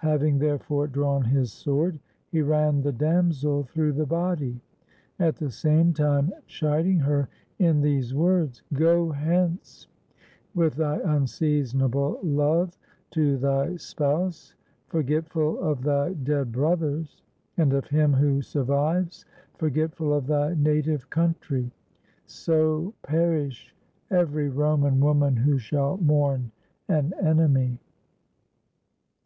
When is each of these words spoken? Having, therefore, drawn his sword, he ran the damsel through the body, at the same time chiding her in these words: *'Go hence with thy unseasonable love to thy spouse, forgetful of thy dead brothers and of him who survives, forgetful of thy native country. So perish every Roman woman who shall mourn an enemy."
Having, 0.00 0.38
therefore, 0.38 0.86
drawn 0.86 1.24
his 1.24 1.52
sword, 1.52 1.98
he 2.30 2.40
ran 2.40 2.80
the 2.80 2.90
damsel 2.90 3.64
through 3.64 3.92
the 3.92 4.06
body, 4.06 4.58
at 5.18 5.36
the 5.36 5.50
same 5.50 5.92
time 5.92 6.32
chiding 6.46 7.00
her 7.00 7.28
in 7.58 7.82
these 7.82 8.14
words: 8.14 8.62
*'Go 8.72 9.10
hence 9.12 9.86
with 10.54 10.76
thy 10.76 10.96
unseasonable 11.04 12.18
love 12.22 12.78
to 13.10 13.36
thy 13.36 13.76
spouse, 13.76 14.54
forgetful 14.88 15.60
of 15.60 15.82
thy 15.82 16.14
dead 16.14 16.50
brothers 16.50 17.20
and 17.58 17.74
of 17.74 17.86
him 17.88 18.14
who 18.14 18.40
survives, 18.40 19.26
forgetful 19.58 20.14
of 20.14 20.26
thy 20.26 20.54
native 20.54 21.10
country. 21.10 21.70
So 22.24 22.94
perish 23.02 23.74
every 24.10 24.48
Roman 24.48 24.98
woman 24.98 25.36
who 25.36 25.58
shall 25.58 25.98
mourn 25.98 26.52
an 26.88 27.12
enemy." 27.22 27.78